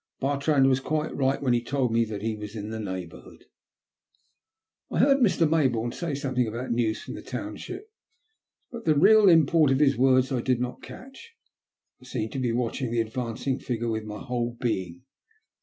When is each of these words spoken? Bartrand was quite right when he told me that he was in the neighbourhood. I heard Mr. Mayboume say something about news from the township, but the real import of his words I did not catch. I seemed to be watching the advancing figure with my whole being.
Bartrand 0.19 0.67
was 0.67 0.79
quite 0.79 1.15
right 1.15 1.39
when 1.43 1.53
he 1.53 1.61
told 1.61 1.91
me 1.93 2.05
that 2.05 2.23
he 2.23 2.35
was 2.35 2.55
in 2.55 2.71
the 2.71 2.79
neighbourhood. 2.79 3.45
I 4.89 4.97
heard 4.97 5.19
Mr. 5.19 5.47
Mayboume 5.47 5.93
say 5.93 6.15
something 6.15 6.47
about 6.47 6.71
news 6.71 6.99
from 7.03 7.13
the 7.13 7.21
township, 7.21 7.87
but 8.71 8.85
the 8.85 8.95
real 8.97 9.29
import 9.29 9.69
of 9.69 9.77
his 9.77 9.95
words 9.95 10.31
I 10.31 10.41
did 10.41 10.59
not 10.59 10.81
catch. 10.81 11.35
I 12.01 12.05
seemed 12.05 12.31
to 12.31 12.39
be 12.39 12.51
watching 12.51 12.89
the 12.89 12.99
advancing 13.01 13.59
figure 13.59 13.91
with 13.91 14.05
my 14.05 14.23
whole 14.23 14.57
being. 14.59 15.03